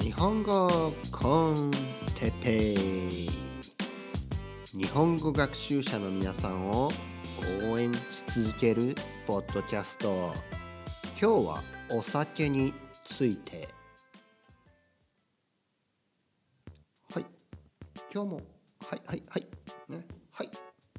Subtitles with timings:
[0.00, 1.70] 日本語コン
[2.14, 3.28] テペイ。
[4.72, 6.92] 日本語学習者の皆さんを
[7.64, 8.94] 応援し続ける
[9.26, 10.32] ポッドキャスト。
[11.20, 12.72] 今日はお酒に
[13.04, 13.68] ついて。
[17.12, 17.26] はい
[18.14, 18.36] 今日も
[18.86, 19.46] はいはいはい
[19.88, 20.50] ねはい。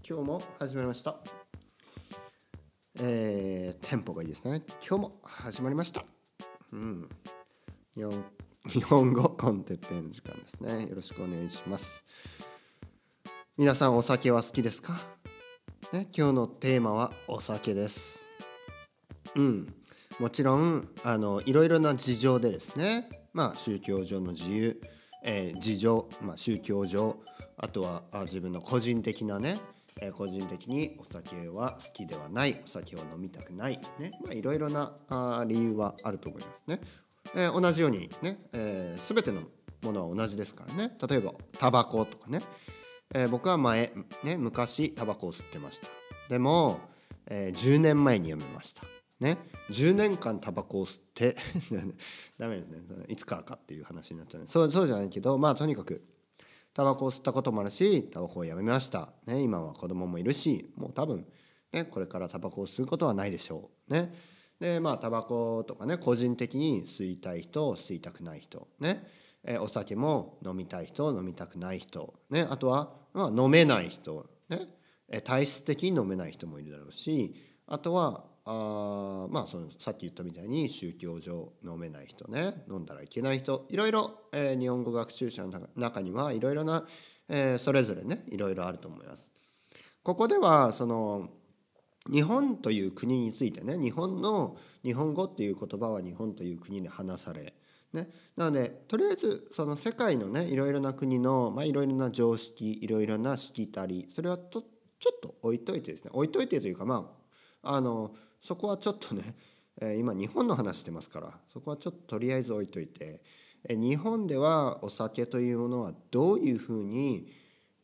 [0.07, 1.15] 今日も始まりました。
[2.99, 4.61] えー、テンポがいいですね。
[4.85, 6.03] 今日も始まりました。
[6.73, 7.09] うん。
[7.95, 8.25] 日本
[8.69, 10.87] 日本語コンテッペイの時間ですね。
[10.87, 12.03] よろしくお願いします。
[13.55, 14.99] 皆さんお酒は好きですか？
[15.91, 18.19] ね今日のテーマはお酒です。
[19.35, 19.75] うん。
[20.19, 23.07] もちろんあのいろいろな事情でですね。
[23.31, 24.81] まあ宗教上の自由、
[25.23, 27.17] えー、事情、まあ、宗教上。
[27.57, 29.59] あとはあ自分の個人的なね。
[30.01, 32.59] えー、個人的にお酒は好きではない。
[32.65, 33.79] お酒を飲みたくない。
[33.99, 34.13] ね。
[34.23, 36.81] まあいろいろなあ理由はあると思いますね。
[37.35, 39.41] えー、同じようにね、えー、全ての
[39.81, 40.95] ものは同じですからね。
[41.07, 42.41] 例えばタバコとかね、
[43.13, 43.91] えー、僕は前
[44.23, 45.87] ね昔タバコを吸ってました。
[46.29, 46.79] でも、
[47.27, 48.83] えー、10年前にやめました。
[49.19, 49.37] ね。
[49.71, 51.35] 10年間タバコを吸って
[52.37, 53.05] ダメですね。
[53.07, 56.03] いつからかっていう話になっちゃう、ね、そうそうじゃないけどまあとにかく
[56.73, 61.25] タバコを吸ったこともあるしタバコをやめました、ね、今は子供もいるしもう多分、
[61.71, 63.93] ね、これからタバコを吸うことはないでしょう。
[63.93, 64.32] ね。
[64.59, 69.07] でまあタバコとかね個人的に吸いたい人吸いたくない人ね。
[69.45, 72.47] えお酒も飲みたい人飲みたくない人ね。
[72.49, 74.69] あとは、まあ、飲めない人ね。
[75.09, 77.35] え体質的に飲めない人もいるだろうし
[77.67, 82.63] あとはあまあそのさっき言ったみたいに宗教上飲めない人ね。
[82.69, 86.85] 飲んだらいけない人いろいろ、えー、日本語学習者の中にはいろいろな、
[87.29, 89.31] えー、それぞれねいろいろあると思います。
[90.03, 91.29] ここではその
[92.11, 97.53] 日本という国についてね日本の日本語っていう言葉は日本という国で話され
[97.93, 104.63] ね、なのでとりあえずその世界のねいろいろな国の、まあ、いろいろな常識いろいろなしきたりそれはと
[104.99, 107.11] ちょっと置いといてですね置いといてというかま
[107.61, 109.35] ああのそこはちょっとね、
[109.79, 113.21] え今日本の話してますからそこはちょっととりあえず置いといて、
[113.69, 117.31] え日本ではお酒というものはどういうふうに、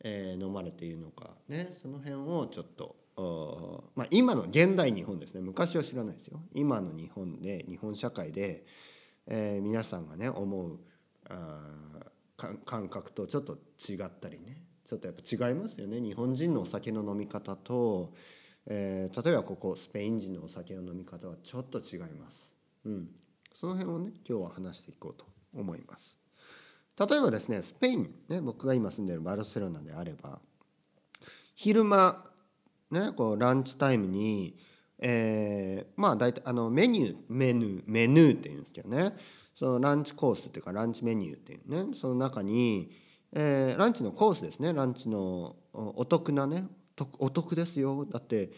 [0.04, 1.70] え飲まれているのかね。
[1.80, 2.94] その辺をちょっと
[3.94, 5.40] まあ、今の現代日本ですね。
[5.40, 6.40] 昔は知らないですよ。
[6.54, 8.64] 今の日本で日本社会で、
[9.26, 10.78] えー、皆さんがね思う
[11.28, 11.60] あ
[12.64, 14.62] 感覚とちょっと違ったりね。
[14.84, 16.00] ちょっとやっぱ違いますよね。
[16.00, 18.12] 日本人のお酒の飲み方と、
[18.66, 22.56] えー、例えばここスペイン人のお酒の飲み方はちょっと違います。
[22.84, 23.08] うん、
[23.52, 26.18] その辺をね今日は話していこうと思います。
[26.98, 30.40] 例えばですねスペイン、ね、僕が今住んでるバルセロナであれば
[31.54, 32.24] 昼間、
[32.90, 34.56] ね、こうランチタイムに、
[34.98, 39.16] えー、まあ大体あのメニューメヌーメヌーっていうんですけどね。
[39.54, 41.94] そのランチコースっていうかランチメニューっていうね。
[41.94, 42.90] その中に、
[43.32, 44.72] えー、ランチのコースですね。
[44.72, 46.66] ランチのお得なね。
[47.18, 48.04] お得ですよ。
[48.06, 48.50] だって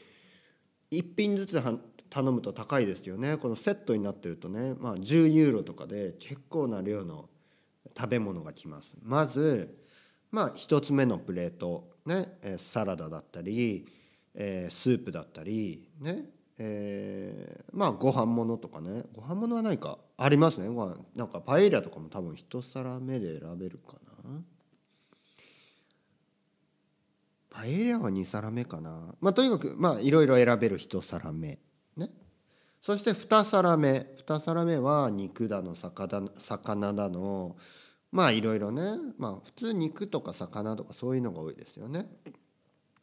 [0.91, 1.63] 1品ずつ
[2.11, 3.37] 頼むと高いですよね。
[3.37, 7.29] このセットになってるとね、まあ、10ユーロとかで結構な量の
[7.97, 8.97] 食べ物が来ます。
[9.03, 9.79] まず
[10.31, 11.91] まあ1つ目のプレート。
[12.07, 12.39] ね。
[12.57, 13.87] サラダだったり、
[14.35, 16.25] えー、スープだったりね
[16.65, 19.05] えー、まあご飯物とかね。
[19.13, 20.69] ご飯物はないかありますね。
[20.69, 23.95] ご飯なんかパエリアとかも多分一皿目で選べるか
[24.25, 24.41] な。
[27.51, 29.15] パエリアは2皿目かな。
[29.21, 31.59] まあとにかくまあいろいろ選べる1皿目。
[31.97, 32.11] ね。
[32.81, 34.07] そして2皿目。
[34.25, 37.57] 2皿目は肉だの魚魚だの。
[38.13, 38.99] まあいろいろね。
[39.19, 42.09] まあ普通肉とか魚とかそういうのが多いですよね。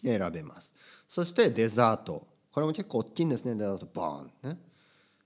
[0.03, 0.73] 選べます
[1.07, 4.57] そしてデザートこれも結構大きいんですねデザートボーンね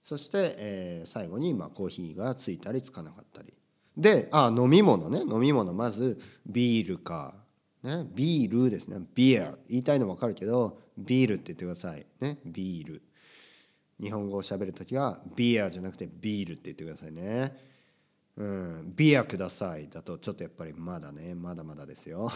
[0.03, 3.53] そして、えー、最後にまあコーヒーがついたりつかなかったり
[3.95, 7.35] であ飲み物ね飲み物まずビールか
[7.83, 8.97] ね、ビールですね。
[9.13, 9.55] ビア。
[9.69, 12.05] 言いたいの分かるけど、ビールって言ってください。
[12.21, 13.01] ね、ビール。
[14.01, 17.57] 日本語を喋るときは、ビアじゃなくてビールって言ってくださいね。
[18.35, 22.31] うん、ビアくださいだとちょっとやっぱりまだね、まだまだですよ。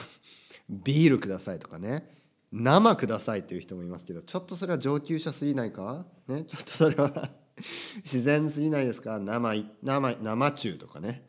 [0.70, 2.08] ビールくださいとかね。
[2.52, 6.06] 生くださいっていう人もいますけど、ちょっとそれは上級者すぎないか？
[6.28, 7.30] ね、 ちょっとそれは
[8.04, 9.20] 自然すぎないですか？
[9.20, 11.28] 生、生、生中とかね。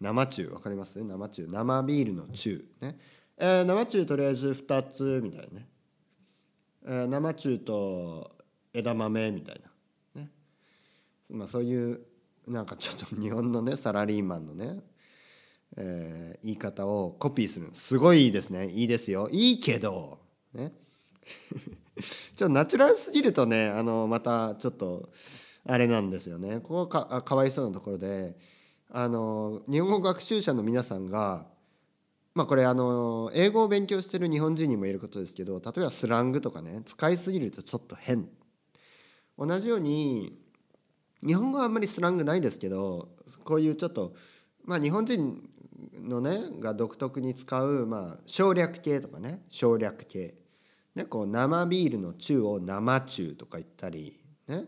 [0.00, 0.98] 生中、わかります？
[1.02, 1.46] 生中。
[1.48, 2.64] 生ビールの中。
[2.80, 2.98] ね？
[3.36, 5.68] えー、生中とりあえず2つみたいなね、
[6.86, 8.36] えー、生中と
[8.72, 9.60] 枝豆みたい
[10.14, 10.22] な。
[10.22, 10.30] ね？
[11.30, 12.00] まあそういう
[12.48, 14.80] なんかちょっと日本のねサラリーマンのね、
[15.76, 18.68] えー、言い方をコピーするすごいいいですね。
[18.70, 19.28] いいですよ。
[19.30, 20.26] いいけど。
[20.54, 20.72] ね。
[22.36, 25.10] ちょっとナチュラルすぎるとねあのまたちょっと
[25.66, 26.60] あれなんですよね。
[26.60, 28.36] ここかかわいそうなところで
[28.90, 31.46] あの日本語学習者の皆さんが
[32.34, 38.28] まあこれあの英語を勉強してる日本人にも言えることですけど例えばスラングとかね使いすぎるとちょっと変。
[39.36, 40.38] 同じように
[41.24, 43.08] 日本語はあんまりスラングないですけど
[43.44, 44.14] こういうちょっと
[44.64, 45.48] まあ日本人
[46.00, 50.34] のねが独特に使うまあ省略形とかね省略形。
[50.94, 54.64] ねこう生ビールの中を生中とか言ったりね。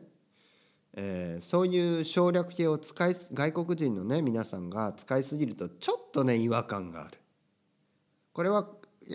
[0.92, 7.18] えー、そういう省略形を使い外国人のね皆さんが使いすぎるとちょっとね違和感がある。
[8.32, 8.64] これは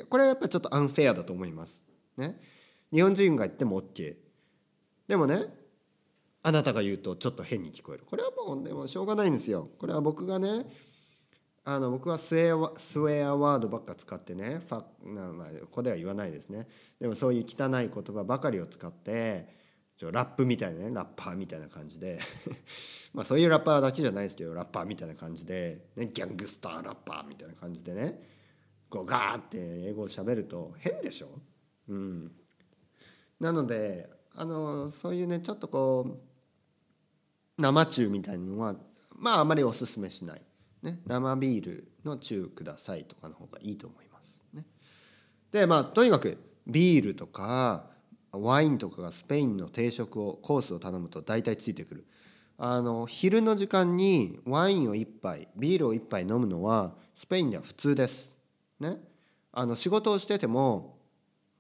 [0.10, 1.84] これはやっぱちょっとアンフェアだと思います。
[2.18, 2.40] ね。
[2.92, 4.16] 日本人が言っても OK
[5.08, 5.44] でもね
[6.44, 8.04] あなたが言うとちょっと変に聞こえる。
[8.06, 9.70] これはもうでもしょうがないんですよ。
[9.78, 10.66] これは僕がね
[11.68, 16.68] あの僕はスウェアスウェアワードばっか使ってねファな、まあ、ここでは言わないですね。
[17.02, 19.48] でもそういう汚い言葉ばかりを使って
[19.98, 22.20] ちょラップみたいなねラッパーみたいな感じで。
[23.14, 28.22] まあそういうラッパーだけじゃないですけどラッパーみたいな感じで、ね、ギャングスターラッパーみたいな感じでね
[28.90, 31.30] こうガーって英語をしゃべると変でしょ、
[31.88, 32.32] うん、
[33.40, 36.20] なのであのそういうねちょっとこ
[37.58, 38.76] う生中みたいなのは
[39.16, 40.42] まああまりおすすめしない、
[40.86, 44.64] ね、生ビールの中くださいとかの方がいいと思います、ね、
[45.52, 46.38] でまあとにかく
[46.68, 47.88] ビールとか
[48.32, 52.06] ワインとかがスペインの定食をコースを頼むと大体ついてくる。
[52.58, 58.38] あの昼の時間にワインを1杯ビールを1杯飲むのはスペインでは普通です。
[58.80, 58.98] ね。
[59.52, 60.98] あの仕事をしてても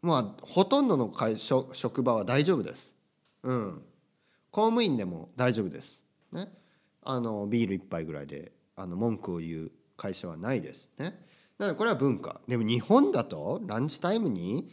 [0.01, 2.93] まあほとんどの会職場は大丈夫です。
[3.43, 3.81] うん。
[4.51, 5.99] 公務員でも大丈夫です。
[6.31, 6.49] ね。
[7.03, 11.25] あのビール1杯ぐらいであの文句を言う会社はないですね。
[11.57, 12.41] だからこれは文化。
[12.47, 14.69] でも日本だとランチタイムに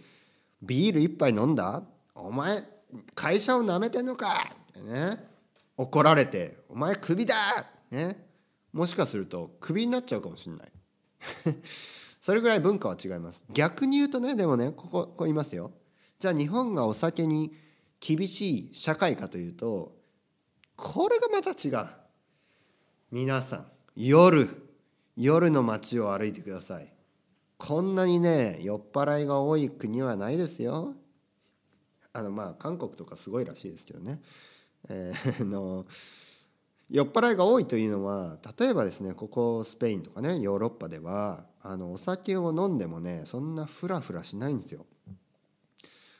[0.60, 1.82] ビール一杯飲んだ
[2.14, 2.62] お前
[3.14, 5.18] 会社をなめてんのかってね
[5.76, 7.34] 怒られてお前クビだ
[7.90, 8.26] ね
[8.72, 10.72] もしかするとクビになっちゃうかもしれない。
[12.20, 13.44] それぐらい文化は違います。
[13.50, 15.72] 逆に言うとねでもねこここう言いますよ。
[16.18, 17.52] じゃあ日本がお酒に
[18.00, 19.96] 厳しい社会かというと
[20.76, 21.88] これがまた違う。
[23.10, 23.66] 皆さん。
[23.96, 24.48] 夜
[25.16, 26.92] 夜の街を歩いてください
[27.58, 30.94] こんなにね酔っ払いが多い国はないですよ。
[32.12, 34.20] あのまあ韓国とかすごいらしいですけどね。
[34.88, 35.86] えー、の
[36.90, 44.84] 酔っ払いが多いというのは例えばですねここスペインとかねヨーロッパではあのお酒を飲んでもねそんなフラフラしないんですよ。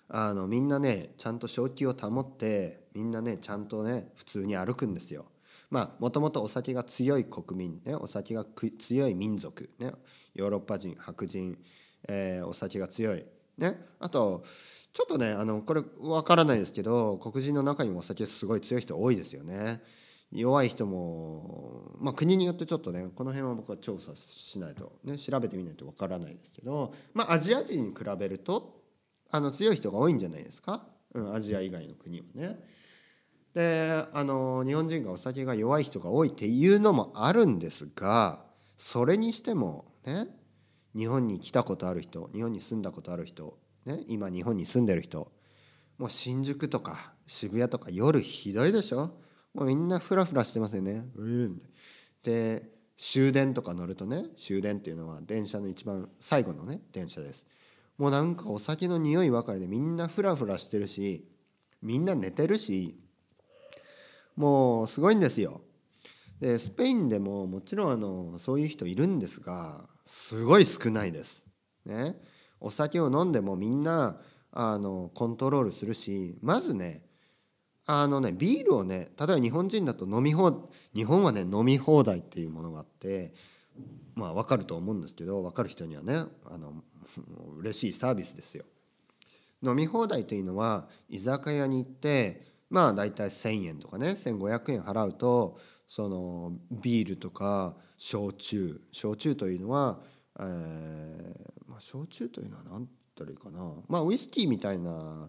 [0.09, 5.27] あのみんなねちゃんと正気を保ってみんなねちゃんとね普通に歩くんですよ。
[5.73, 8.45] まあもともとお酒が強い国民ねお酒が
[8.79, 9.93] 強い民族ね
[10.35, 11.57] ヨーロッパ人白人、
[12.07, 13.25] えー、お酒が強い、
[13.57, 14.45] ね、あと
[14.93, 19.81] ちょっとねあのこれ分からないですけど黒人の中にもお酒すごい強い人多いですよね。
[20.31, 28.81] 弱い人も、まあ、国によってちょっとねこの辺は僕は調査しないと、ね、調べてみないと分からないですけど、まあ、アジア人に比べると
[29.31, 32.59] あの強い人が多いんじゃないですか、うん、アジア以外の国はね。
[33.55, 38.41] であの日本人がお酒が弱い人が多いっていうのもあるんですが
[38.77, 40.29] それにしてもね
[40.97, 45.31] 日本に来たことある人日本に住んだことある人、ね、今日本に住んでる人
[45.99, 49.15] もう新宿とか渋谷とか夜ひどいでしょ？
[49.55, 51.05] もうみんなフラフラしてますよね。
[52.23, 57.47] で終電とか乗るとね終電っていうのは電車の一番最後のね電車です。
[57.99, 61.29] もうなんかお酒の匂いばかりでみんなフラフラしてるし
[61.83, 62.99] みんな寝てるし
[64.37, 65.61] もうすごいんですよ。
[66.41, 71.45] でスペインでももちろんあのそういう人いるんですがすごい少ないです。
[71.85, 72.17] ね、
[72.61, 74.21] お酒を飲んでもみんな
[74.53, 77.03] あのコントロールするしまずね
[77.87, 83.33] あのねビールをね例えば日本人だと飲み放日本はね飲み放題っていうものがあって
[84.15, 86.85] まあ分かると思うんですけど分かる人にはねあの
[87.59, 88.65] 嬉しいサービスですよ。
[89.65, 100.01] 飲み放題というのは居酒屋に行ってまあ大体1,000円とかね1,500円払うとそのビールとか焼酎焼酎というのは、
[100.41, 105.29] えーまあ、焼酎というのは何て言ったらいいかな、まあ、ウイスキーみたいな、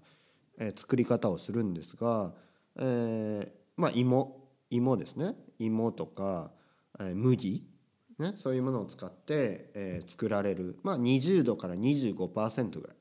[0.58, 2.34] えー、作り方をするんですが、
[2.78, 5.36] えーまあ、芋芋ですね。
[5.60, 6.52] 芋とか、
[7.00, 7.64] えー、麦、
[8.20, 12.98] ね、そういうものを使って、えー、作られる、まあ、20度から25%ぐらい、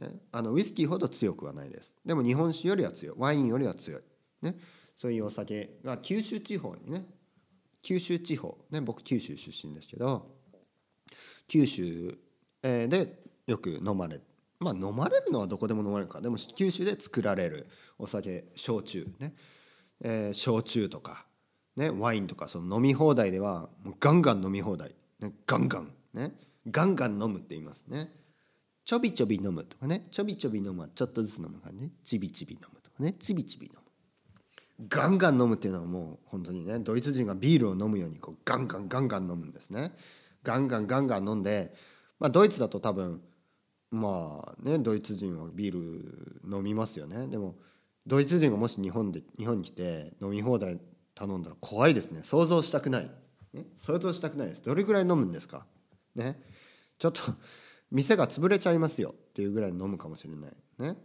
[0.00, 1.92] ね、あのウイスキーほど強くはないです。
[2.04, 3.16] でも日本酒よりは強い。
[3.18, 4.02] ワインよりは強い、
[4.42, 4.56] ね、
[4.96, 7.06] そういうお酒が九州地方にね。
[7.82, 8.56] 九州地方。
[8.70, 10.38] ね僕九州出身ですけど。
[11.48, 12.18] 九州
[12.62, 14.20] でよく飲まれ
[14.60, 16.20] まあ飲まれるのはどこでも飲まれるか。
[16.20, 17.66] でも九州で作られる
[17.98, 19.06] お酒焼酎。
[19.18, 19.34] ね、
[20.02, 21.26] えー、焼酎とか、
[21.76, 22.48] ね、ワインとか。
[22.48, 25.92] その飲み放題ではガンガン飲み放題、ね、ガンガン。
[26.14, 26.32] ね。
[26.70, 28.12] ガンガン飲むって言いますね。
[28.90, 30.08] ちょびちょび飲むとかね。
[30.10, 31.88] ちょびちょび飲むはちょっとずつ飲む感じ。
[32.02, 33.12] ちびちび飲むとかね。
[33.12, 33.80] ちびちび飲む。
[34.88, 39.92] ガンガン飲むっていうのはもう本当にねドイツ人がビールを飲むようにこうガンガンガンガン飲むんですね。
[40.42, 41.72] ガンガンガンガン飲んで、
[42.18, 43.22] まあ、ドイツだと多分
[43.92, 47.28] まあねドイツ人はビール飲みますよね。
[47.28, 47.54] でも
[48.08, 50.80] ドイツ人がもし日本で日本に来て飲み放題
[51.14, 52.22] 頼んだら怖いですね。
[52.24, 53.10] 想像したくない、
[53.52, 54.64] ね、想像したくないです。
[54.64, 55.64] どれぐらい飲むんですか？
[56.16, 56.42] ね？
[56.98, 57.20] ちょっと
[57.90, 60.96] 店が潰れちゃいますよっていうぐらい飲むかもしれないね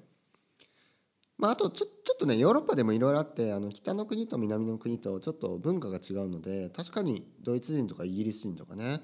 [1.37, 9.01] まあ、あとちょちょっとねヨーロッパでもいろいろあってあの北の国と南の国とちょっと文化が違うので確かにドイツ人とかイギリス人とかね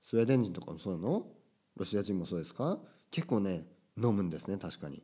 [0.00, 1.26] スウェーデン人とかもそうなの？
[1.76, 2.78] ロシア人もそうですか？
[3.10, 3.66] 結構ね
[4.02, 5.02] 飲むんですね確かに。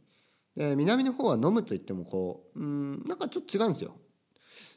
[0.57, 3.95] で南の方は飲むといってもこううんなんかちょっと違うんですよ。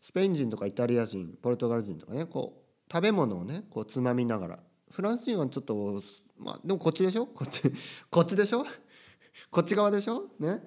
[0.01, 4.59] スペイン人とかイタリア人ポルトガル人とかねこう食べ物をねこうつまみながら
[4.91, 6.01] フランス人はちょっと
[6.37, 7.27] まあでもこっちでしょ？
[7.27, 7.61] こっち
[8.09, 8.65] こっちでしょ？
[9.49, 10.29] こっち側でしょ？
[10.39, 10.61] ね？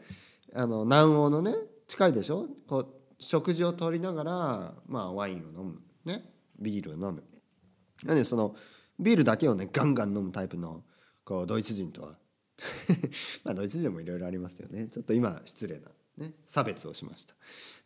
[0.55, 1.55] あの南欧のね
[1.89, 2.49] 近いでしょ？
[2.67, 7.25] こう食事をとりながら、まあ、ワインを飲む、ね、ビールを飲む。
[8.05, 8.55] なんでその
[8.99, 10.83] ビールだけをねガンガン飲むタイプの
[11.25, 12.19] こうドイツ人とは。
[13.45, 14.89] まあドイツ人もいろいろありますよね。
[14.89, 17.35] ちょっと今失礼な、ね、差別をしました。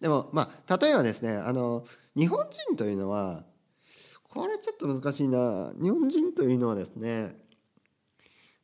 [0.00, 1.84] でもまあ例えばですねあの
[2.16, 3.44] 日本人というのは
[4.24, 5.72] これちょっと難しいな。
[5.80, 7.36] 日本人というのはですね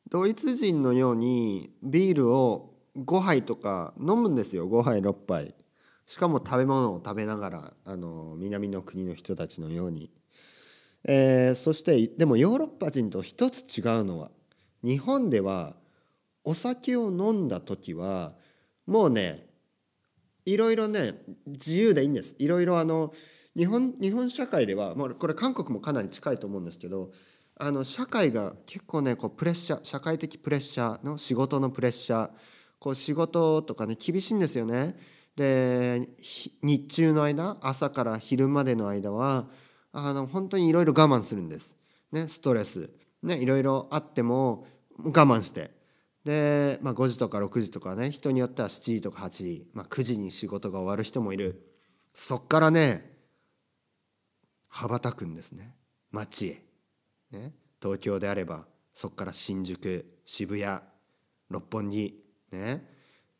[0.09, 4.69] ドイツ人のようにビールを5杯とか飲むんですよ。
[4.69, 5.55] 5杯6杯。
[6.07, 10.11] しかも食べ物を食べながらあの南の国の人たちのように、
[11.05, 14.31] えー、そしてでもヨーロッパ人と一つ違うのは
[14.85, 15.75] 日本では
[16.45, 18.35] お酒を飲んだ時は
[18.87, 19.47] もうね
[20.45, 21.15] いろいろね
[21.47, 22.37] 自由でいいんです。
[22.39, 23.13] いろいろあの
[23.57, 27.11] 日本日本社会では、まあ、これ韓国もかなり近いと思うんですけど
[27.59, 32.31] あの社会が結構ねこうプレッシャー社会的プレッシャーの仕事のプレッシャー
[32.79, 34.97] こう仕事とかね厳しいんですよね。
[35.37, 36.09] で
[36.63, 39.49] 日中の間朝から昼までの間は
[39.93, 41.75] あの本当にいろいろ我慢するんです。
[42.13, 42.91] ね、ストレス、
[43.23, 44.67] ね、いろいろあっても
[44.99, 45.71] 我慢して。
[46.25, 51.73] で、まあ、5時とか6時とかね人によっては7時とか8時、まあ、9時に仕事が終わる人もいる。
[52.13, 53.17] そっからね
[54.69, 55.75] 羽ばたくんですね。
[56.11, 56.65] 街へ、
[57.33, 57.52] ね、
[57.83, 58.64] 東京であれば
[58.95, 60.80] そっから新宿渋谷
[61.50, 62.97] 六本木ね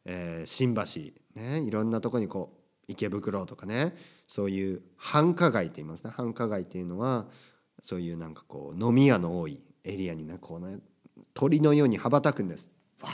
[0.09, 3.97] えー、新橋、ね、いろんなとこにこう池袋とかね
[4.29, 7.27] そういう繁華街って言いますね繁華街っていうのは
[7.83, 10.79] そういうなんかこう飲み屋の多いエリアにねこうね
[11.35, 12.69] 鳥のように羽ばたくんです。
[13.03, 13.11] わ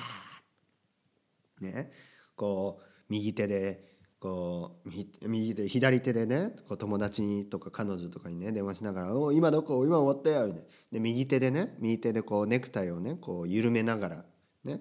[1.61, 1.91] ね
[2.37, 3.92] こう右手で
[4.23, 9.85] こう右手左手でねこう友達にとか彼女とかにね電話しながら「お今どこ？
[9.85, 10.69] 今終わったよ」みたいな。
[10.93, 14.25] で右手でね右手でこうネクタイをねこう緩めながら
[14.62, 14.81] ね。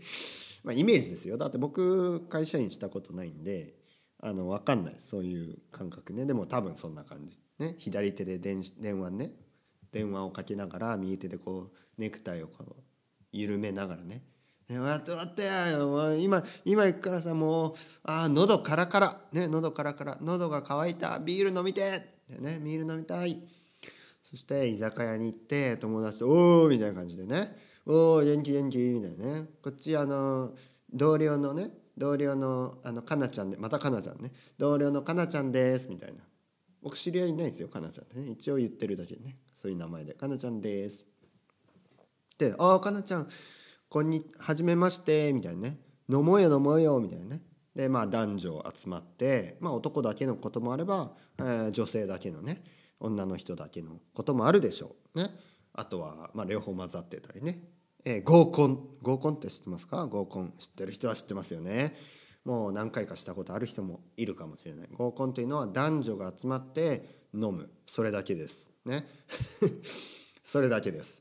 [0.62, 1.38] まあイメージですよ。
[1.38, 3.78] だって僕会社員したことないんで
[4.18, 4.96] あの分かんない。
[4.98, 6.26] そういう感覚ね。
[6.26, 9.32] でも多分そんな感じ、ね、左手で電電話ね。
[9.90, 12.82] 電話をかけながら右手でこうネクタイをこう
[13.32, 14.22] 緩めながらね
[14.68, 19.20] 「待って待って今今行くからさもうあ喉カラカラ。
[19.32, 20.18] ね喉カラカラ。
[20.20, 21.20] 喉が渇いた。
[21.20, 23.40] ビール飲みて」ねビール飲みたい。
[24.24, 27.56] そして居酒屋に行って友達と「おお」みたいな感じでね。
[27.86, 28.78] おお元気元気。
[28.78, 29.48] みたいなね。
[29.62, 30.52] こっちあの
[30.92, 34.32] 同僚のね同僚のあのかなちゃんでまたかなちゃんね。
[34.58, 35.86] 同僚のかなちゃんです。
[35.88, 36.24] みたいな。
[36.82, 38.30] 僕知り合いいないですよかなちゃんってね。
[38.30, 39.36] 一応言ってるだけね。
[39.62, 40.14] そういう名前で。
[40.14, 41.04] かなちゃんです。
[42.36, 43.28] で「ああかなちゃん。
[43.88, 47.42] こんにはじめまして」みたいなね「飲もうよ飲もうよ」みたいなね。
[47.74, 52.62] でまあ男女集まってまあ男だけのこともあれば、えー、女性だけのね。
[52.98, 55.28] 女の人だけのこともあるでしょうね。
[55.74, 57.62] あとはまあ両方混ざってたりね。
[58.04, 58.96] えー、合コン。
[59.02, 60.06] 合コンって知ってますか？
[60.06, 61.94] 合コン知ってる人は知ってますよね。
[62.44, 64.88] もう何回かしたことある人もいるかもしれない。
[64.92, 67.68] 合コンというのは男女が集まって飲む。
[67.86, 68.70] それだけです。
[68.86, 69.06] ね。
[70.42, 71.20] それだけです、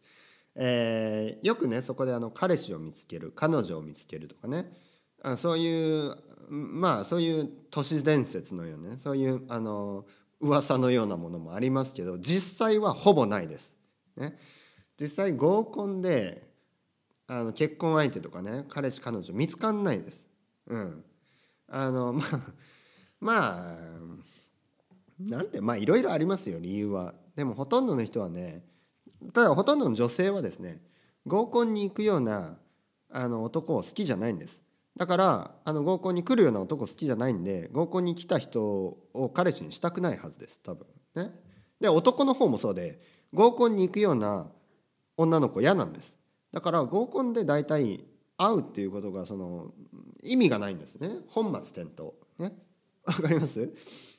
[0.55, 4.71] えー、よくねそこであの彼氏を見つける彼女を見つけるとかね
[5.21, 6.15] あそういう
[6.49, 10.05] まあそういう都市伝説のようなねそういうあの
[10.39, 13.73] 噂のようなものもありますけど実際はほぼないです。
[14.15, 14.37] ね、
[14.99, 16.47] 実際合コンで
[17.27, 20.25] あの結婚相手とかね彼氏彼女見つかんないです。
[20.67, 21.03] うん、
[21.67, 22.39] あの まあ
[23.19, 23.77] まあ
[25.19, 27.15] なんてまあいろいろありますよ理由は。
[27.35, 28.63] でもほとんどの人はね
[29.33, 30.81] ただほとんどの女性はですね
[31.25, 32.57] 合コンに行くような
[33.09, 34.61] あの男を好きじゃないんです。
[34.97, 40.87] だからあの合コンに来るような男好きじゃないんで合コンに来た人を彼氏にしたくないはずです多分。
[41.15, 41.31] ね、
[41.79, 43.01] で男の方もそうで
[43.33, 44.47] 合コンに行くような
[45.17, 46.17] 女の子嫌なんです。
[46.51, 48.05] だから合コンで大体
[48.37, 49.71] 会うっていうことがその
[50.23, 51.09] 意味がないんですね。
[51.27, 52.11] 本末転倒。
[52.39, 52.57] ね。
[53.05, 53.69] わかります？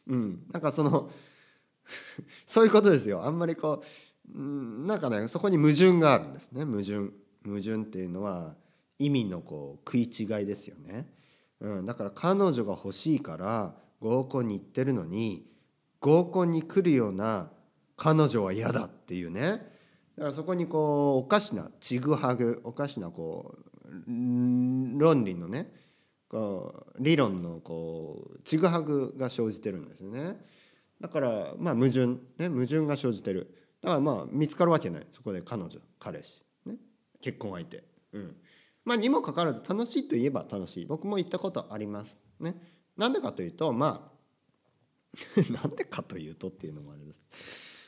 [0.06, 0.46] うん。
[0.52, 1.10] なんかその
[2.46, 3.24] そういうことですよ。
[3.24, 3.86] あんまりこう
[4.34, 6.64] なんかねそこに矛盾があるんですね。
[6.64, 7.10] 矛盾。
[7.46, 8.56] 矛盾っていうのは
[8.98, 11.08] 意味のこう食い違いですよね、
[11.60, 15.46] うん、だから彼女が欲しいから合コンに行ってるのに
[16.00, 17.50] 合コンに来るような
[17.96, 19.42] 彼女は嫌だっていうね。
[20.18, 23.56] だからそこにこうおかしなちぐはぐおかしなこ
[23.88, 25.72] う論理のね
[26.28, 30.36] こう理論のこうちぐはぐが生じてるんですよね。
[31.00, 32.06] だからまあ矛盾
[32.38, 33.54] ね矛盾が生じてる。
[33.86, 36.74] だからまあ見つかるわけないそこで彼女彼氏ね。
[37.22, 37.84] 結婚相手。
[38.14, 38.36] うん。
[38.84, 40.86] まあにもかかわらず楽しいといえば楽しい。
[40.86, 42.18] 僕も行ったことあります。
[42.40, 42.60] ね。
[42.96, 47.20] なんでかというとまあ なんでかというとっていうのもあれです。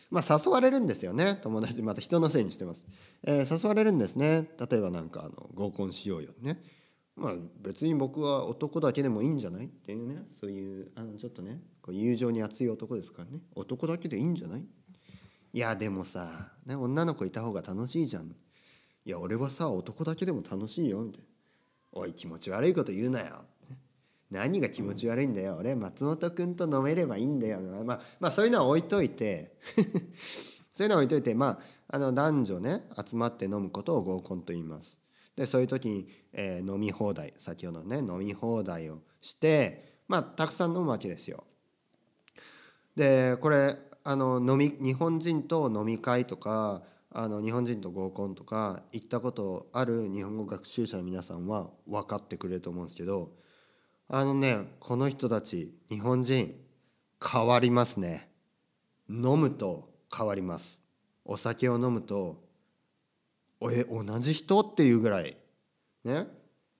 [0.09, 1.35] まあ、誘われるんですよね。
[1.43, 2.85] 友達また人のせいにしてます、
[3.25, 4.49] えー、誘われるんですね。
[4.71, 6.63] 例えばなんかあの合コンしようよね。
[7.17, 10.29] まあ別に僕は男だけでもいいんじゃないっていうね。
[10.31, 13.41] そういうあのちょっとねこう友情に熱い男ですからね。
[13.57, 14.65] 男だけでいいんじゃない
[15.59, 18.29] いやでもさ、ね、女の子いた方が楽しいじゃん。
[19.05, 21.27] いや俺はさ男だけでも楽しいよみたいな。
[21.91, 23.41] おい気持ち悪いこと言うなよ。
[24.31, 25.57] 何が気持ち悪いんだよ。
[25.59, 27.61] 俺松本君と飲めればいいんだよ。
[27.85, 29.57] まあまあそういうのは置いといて。
[30.73, 34.97] そういうのは置いといてまああの男女ね集まって飲むことを合コンと言います。
[35.35, 37.35] でそういう時に、えー、飲み放題。
[37.37, 41.43] 先ほどね飲み放題をしてまあたくさん飲むわけですよ。
[42.95, 46.81] でこれあの飲み日本人と飲み会とか
[47.13, 53.33] あの日本人と合コンとか行ったことある日本語学習者の皆さんは分かってくれると思うんですけど
[54.09, 56.55] あのねこの人たち日本人
[57.23, 58.31] 変わりますね。
[59.11, 60.81] 飲むと変わります。
[61.27, 62.43] お酒を飲むと
[63.71, 64.61] え同じ人？
[64.61, 65.37] っていうぐらい。
[66.05, 66.29] ね。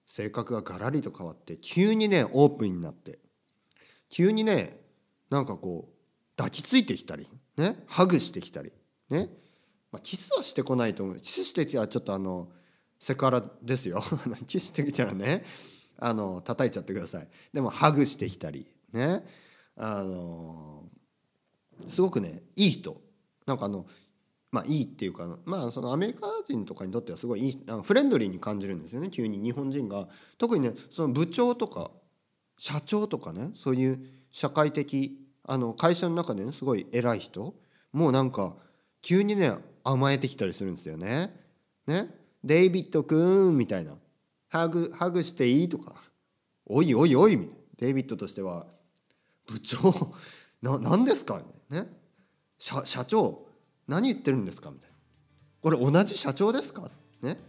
[0.07, 3.19] 性格がガラリと変わって急にねオープンになって。
[4.09, 4.79] 急にね
[5.29, 5.98] なんかこう
[6.39, 8.71] 抱きついてきたりねハグしてきたり
[9.09, 9.27] ね、
[9.91, 11.19] まあ、キスはしてこないと思う。
[11.19, 12.47] キスしてきたらちょっとあの
[12.97, 14.01] セクハラですよ。
[14.47, 15.43] キスしてきたらね
[15.97, 17.27] あの叩いちゃってください。
[17.53, 19.25] でもハグしてきたりね。
[19.75, 20.89] あの
[21.87, 23.01] すごくねいい人。
[23.45, 23.85] なんかあの
[24.51, 29.09] まあいいっていうかまあそのアメリカ人とかにとってはすごいいいフレンドリーに感じるんですよね。
[29.09, 29.39] 急に。
[29.39, 30.07] 日本人が。
[30.37, 31.91] 特にねその部長とか
[32.57, 33.99] 社長とかねそういう
[34.31, 37.55] 社会的あの会社の中でねすごい偉い人
[37.91, 38.53] もうなんか
[39.01, 41.35] 急にね甘えてきたりするんですよね。
[41.87, 42.13] ね？
[42.43, 43.93] デイビッド君みたいな。
[44.47, 45.95] ハグハグしていいとか。
[46.67, 48.67] おいおいおいデイビッドとしては
[49.47, 50.13] 部長
[50.61, 51.87] な何ですかね？
[52.59, 53.47] 社社長
[53.87, 54.95] 何言ってるんですかみたいな。
[55.61, 56.91] これ同じ社長ですか？
[57.23, 57.39] ね？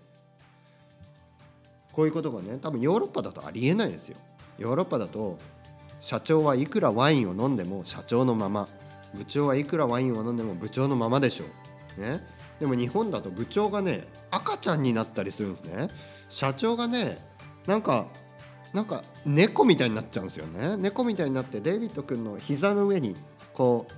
[1.93, 4.17] こういうことがね多分ヨーロッパだとありえないですよ。
[4.59, 5.39] ヨーロッパだと
[6.01, 8.69] 社長はいくらワインを飲んでも社長のまま。
[9.15, 11.45] 部長はいくらワインを飲んでも部長のままでしょ
[11.99, 12.01] う。
[12.01, 12.25] ね。
[12.59, 15.89] でも日本だと部長がね赤ちゃんになったりするんですね。
[16.29, 17.19] 社長がね
[17.67, 18.07] なんか
[18.73, 20.77] なんか猫みたいになっちゃうんですよね。
[20.77, 23.17] 猫みたいになってデイビッド君の膝の上に
[23.53, 23.93] こう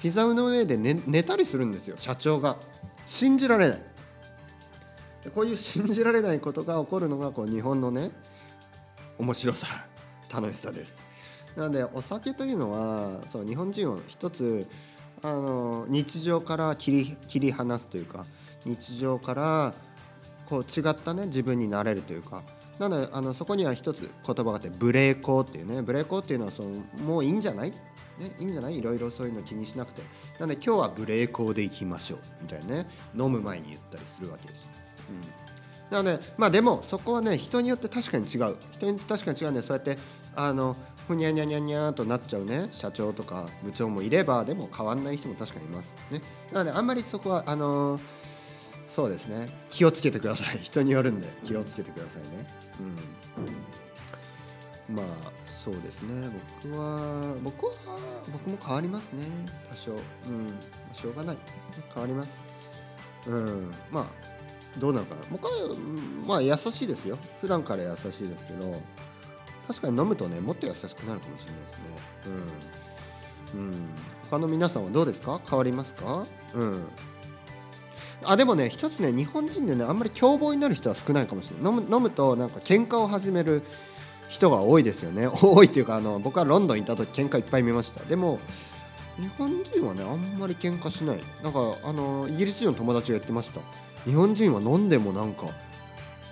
[0.00, 1.96] 膝の上で寝寝たりするんですよ。
[1.96, 2.56] 社長が。
[3.06, 3.82] 信じられない。
[5.34, 8.10] こういう信じられないことが起こるのがこう日本のね
[9.18, 9.66] 面白さ
[10.30, 11.07] 楽しさです。
[11.58, 14.66] なのでお酒というのはそう日本人を一つ
[15.22, 18.24] あの日常から切り切り離すというか
[18.64, 19.74] 日常から
[20.46, 22.42] こう違ったね自分になれるというか
[22.78, 26.70] なのであのそこには一つ言葉があってブレーコーっていうねブレーコーっていうのはその
[27.04, 27.76] もういいんじゃない、ね、
[28.38, 28.78] いいんじゃない？
[28.78, 30.02] いろいろそういうの気にしなくて。
[30.38, 32.20] なので今日はブレーコーでいきましょう。
[32.42, 32.86] みたいなね
[33.18, 34.70] 飲む前に言ったりするわけです。
[35.10, 35.47] うん、
[35.90, 38.56] なのでまあでもそこはね人によって確かに違う。
[38.72, 39.98] 人によって確かに違うんでそうやって
[40.36, 42.68] あのふにゃにゃにゃにゃとなっちゃうね。
[42.72, 45.94] 社長とか部長もいればでも変わんない人も確かにいます。
[46.10, 46.20] ね。
[46.52, 48.00] なのであんまりそこはあのー
[48.88, 49.48] そうですね。
[49.68, 50.58] 気をつけてください。
[50.64, 52.46] 人によるんで気をつけてくださいね。
[54.88, 54.96] うん。
[54.96, 55.06] まあ
[55.46, 56.28] そうですね。
[56.64, 57.72] 僕は僕は
[58.32, 59.24] 僕も変わりますね。
[59.70, 59.92] 多少。
[59.92, 59.98] うん。
[60.94, 61.36] しょうがない。
[61.94, 62.38] 変わります。
[63.26, 63.70] うん。
[63.90, 64.04] まあ
[64.76, 65.14] どうなのか。
[65.14, 65.52] な僕は
[66.26, 67.16] まあ優しいですよ。
[67.40, 68.80] 普段から優しいですけど
[69.66, 71.78] 確かに飲むとねもっと優しくなるかもしれないですね。
[73.54, 73.74] うん、うん、
[74.30, 75.40] 他の皆さんはどうですか？
[75.48, 76.26] 変わりますか？
[76.54, 76.84] うん。
[78.24, 81.72] あでもね一つね日本人でねあんまり凶暴になる人は少ないかもしれない。
[81.72, 83.62] 飲む飲むとなんか喧嘩を始める
[84.28, 85.26] 人が多いですよね。
[85.40, 88.04] 多いっていうかあの僕はロンドンにいた時喧嘩いっぱい見ました。
[88.04, 88.38] でも
[89.18, 91.20] 日本人はねあんまり喧嘩しない。
[91.42, 93.60] なんかあのイギリス人の友達が言ってました。
[94.08, 95.48] 日本人は飲んでもなんかい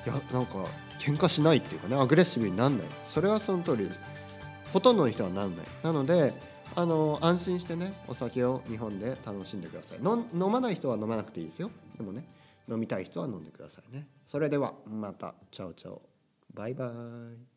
[0.08, 0.64] やなんか
[0.98, 2.86] 喧嘩しないっていうかねアグレッシブになんない。
[3.06, 4.02] それはその通りです。
[4.72, 5.66] ほとんどの人はなんない。
[5.82, 6.32] なので
[6.74, 9.98] あの安心してねお酒を日本で楽しんでください。
[9.98, 11.70] 飲まない人は飲まなくていいですよ。
[11.98, 12.26] でもね
[12.68, 14.06] 飲みたい人は飲んでくださいね。
[14.26, 15.34] それではまた。
[15.50, 16.02] チャオチャオ。
[16.54, 17.55] バイバイ。